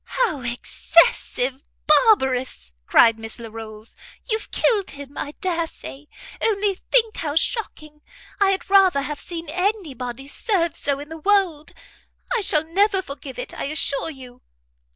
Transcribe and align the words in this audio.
"How 0.17 0.39
excessive 0.41 1.61
barbarous!" 1.85 2.71
cried 2.87 3.19
Miss 3.19 3.37
Larolles, 3.37 3.95
"you've 4.27 4.49
killed 4.49 4.89
him, 4.89 5.15
I 5.15 5.33
dare 5.41 5.67
say. 5.67 6.07
Only 6.41 6.73
think 6.73 7.17
how 7.17 7.35
shocking! 7.35 8.01
I 8.39 8.49
had 8.49 8.67
rather 8.67 9.03
have 9.03 9.19
seen 9.19 9.47
any 9.51 9.93
body 9.93 10.27
served 10.27 10.75
so 10.75 10.97
in 10.99 11.09
the 11.09 11.19
world. 11.19 11.73
I 12.33 12.41
shall 12.41 12.63
never 12.65 13.03
forgive 13.03 13.37
it, 13.37 13.53
I 13.53 13.65
assure 13.65 14.09
you." 14.09 14.41